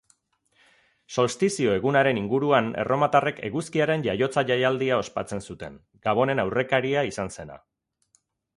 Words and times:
Solstizio 1.15 1.75
egunaren 1.79 2.19
inguruan 2.21 2.71
erromatarrek 2.83 3.41
eguzkiaren 3.49 4.07
jaiotza 4.09 4.45
jaialdia 4.53 4.99
ospatzen 5.05 5.45
zuten, 5.51 5.77
gabonen 6.09 6.45
aurrekaria 6.47 7.05
izan 7.13 7.31
zena. 7.37 7.63